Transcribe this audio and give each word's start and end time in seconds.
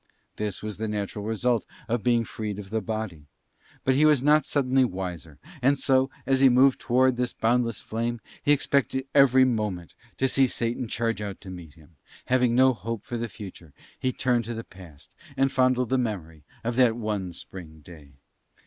This 0.37 0.63
was 0.63 0.77
the 0.77 0.87
natural 0.87 1.25
result 1.25 1.63
of 1.87 2.01
being 2.03 2.23
freed 2.25 2.57
of 2.57 2.71
the 2.71 2.81
body; 2.81 3.27
but 3.83 3.93
he 3.93 4.03
was 4.03 4.23
not 4.23 4.47
suddenly 4.47 4.83
wiser; 4.83 5.37
and 5.61 5.77
so, 5.77 6.09
as 6.25 6.39
he 6.39 6.49
moved 6.49 6.79
towards 6.79 7.17
this 7.17 7.33
boundless 7.33 7.81
flame, 7.81 8.19
he 8.41 8.51
expected 8.51 9.05
every 9.13 9.45
moment 9.45 9.93
to 10.17 10.27
see 10.27 10.47
Satan 10.47 10.87
charge 10.87 11.21
out 11.21 11.39
to 11.41 11.51
meet 11.51 11.75
him: 11.75 11.97
and 11.97 11.97
having 12.25 12.55
no 12.55 12.73
hope 12.73 13.03
for 13.03 13.19
the 13.19 13.29
future 13.29 13.73
he 13.99 14.11
turned 14.11 14.45
to 14.45 14.55
the 14.55 14.63
past 14.63 15.13
and 15.37 15.51
fondled 15.51 15.89
the 15.89 15.99
memory 15.99 16.45
of 16.63 16.77
that 16.77 16.95
one 16.95 17.31
spring 17.31 17.81
day. 17.81 18.13